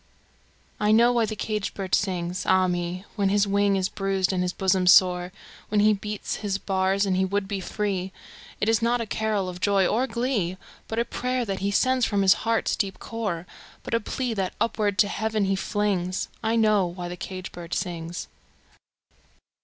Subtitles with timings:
[0.79, 4.41] I know why the caged bird sings, ah me, When his wing is bruised and
[4.41, 5.31] his bosom sore,
[5.69, 8.11] When he beats his bars and he would be free;
[8.59, 12.03] It is not a carol of joy or glee, But a prayer that he sends
[12.03, 13.45] from his heart's deep core,
[13.83, 17.75] But a plea, that upward to Heaven he flings I know why the caged bird
[17.75, 18.27] sings!